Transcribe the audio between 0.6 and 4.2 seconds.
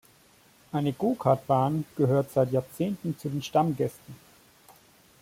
Eine Go-Kart-Bahn gehört seit Jahrzehnten zu den Stammgästen.